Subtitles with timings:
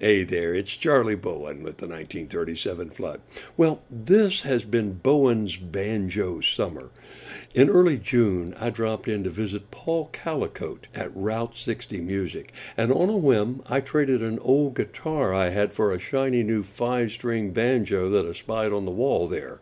[0.00, 3.20] Hey there, it's Charlie Bowen with the 1937 flood.
[3.56, 6.90] Well, this has been Bowen's Banjo Summer.
[7.54, 12.92] In early June, I dropped in to visit Paul Callicote at Route 60 Music, and
[12.92, 17.12] on a whim, I traded an old guitar I had for a shiny new five
[17.12, 19.60] string banjo that I spied on the wall there.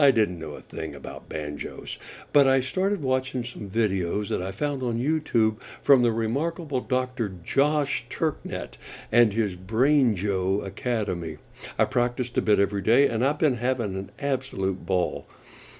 [0.00, 1.98] I didn't know a thing about banjos,
[2.32, 7.28] but I started watching some videos that I found on YouTube from the remarkable Dr.
[7.28, 8.78] Josh Turknett
[9.12, 11.36] and his Brainjo Academy.
[11.78, 15.28] I practiced a bit every day, and I've been having an absolute ball.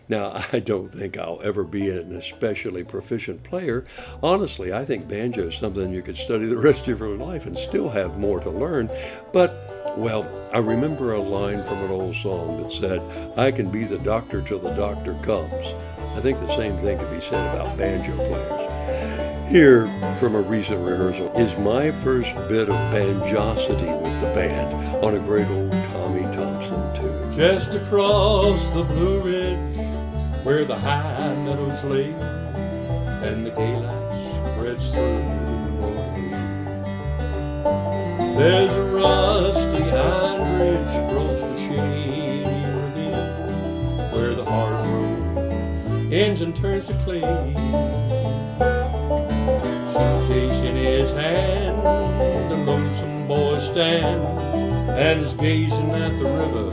[0.08, 3.84] Now, I don't think I'll ever be an especially proficient player.
[4.22, 7.58] Honestly, I think banjo is something you could study the rest of your life and
[7.58, 8.88] still have more to learn.
[9.32, 13.02] But well, I remember a line from an old song that said,
[13.36, 15.66] I can be the doctor till the doctor comes.
[16.16, 19.29] I think the same thing could be said about banjo players.
[19.50, 19.88] Here,
[20.20, 24.72] from a recent rehearsal, is my first bit of banjocity with the band
[25.04, 27.36] on a great old Tommy Thompson tune.
[27.36, 29.76] Just across the Blue Ridge,
[30.44, 32.12] where the high meadows lay,
[33.26, 35.18] and the daylight spreads through
[35.80, 36.00] the
[38.38, 46.54] there's a rusty iron bridge across the shady ravine where the hard road ends and
[46.54, 48.09] turns to clay.
[50.30, 51.82] In his hand,
[52.50, 54.40] the lonesome boy stands
[54.90, 56.70] and is gazing at the river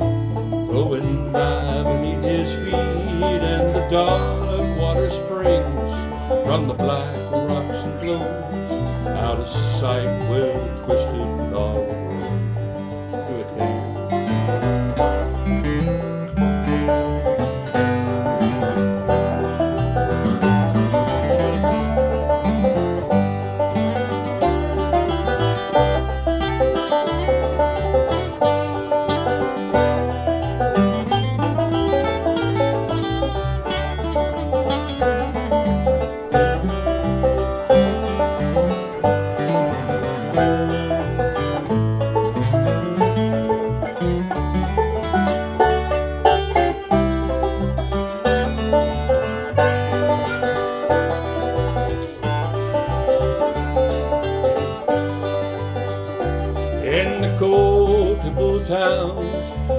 [0.68, 2.76] flowing by beneath his feet.
[2.76, 9.48] And the dark water springs from the black rocks and flows out of
[9.80, 11.54] sight the twisted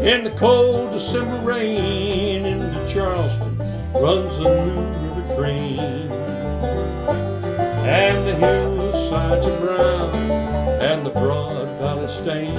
[0.09, 3.59] In the cold December rain, into Charleston
[3.93, 5.78] runs the new river train.
[7.84, 10.15] And the hillsides are brown,
[10.81, 12.56] and the broad valley stained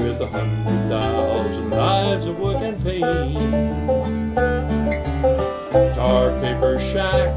[0.00, 4.34] with a hundred thousand lives of work and pain.
[5.94, 7.28] Tar paper shack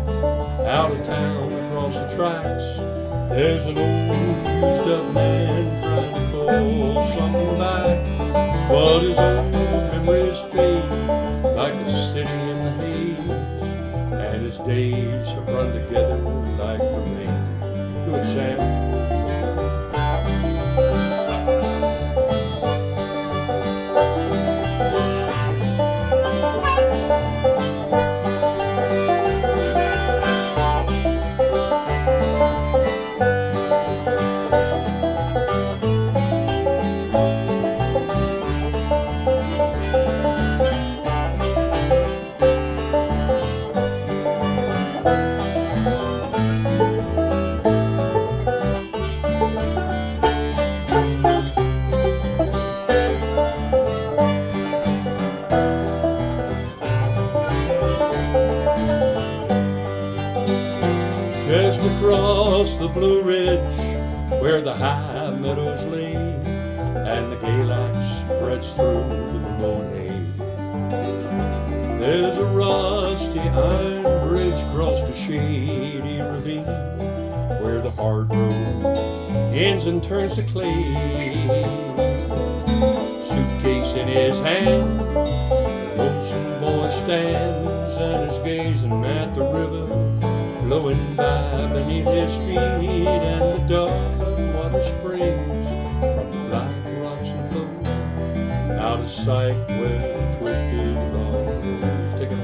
[0.68, 2.78] out of town across the tracks.
[3.30, 5.77] There's an old used up man
[8.70, 10.84] But his old memories fade
[11.56, 13.32] like the city in the haze,
[14.12, 18.06] and his days have run together like the rain.
[18.06, 18.78] Do it, Sam.
[62.78, 70.28] The Blue Ridge where the high meadows lay and the Galax spreads through the hay.
[72.00, 76.66] There's a rusty iron bridge across a shady ravine
[77.64, 78.86] where the hard road
[79.52, 80.84] ends and turns to clay.
[83.28, 85.00] Suitcase in his hand,
[85.98, 90.17] the boy stands and is gazing at the river
[90.68, 94.18] flowing by beneath his feet, and the dark
[94.54, 95.48] water springs
[96.02, 102.20] from the black rocks and flows out of sight where the twisted road goes.
[102.20, 102.38] Take it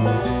[0.00, 0.31] home.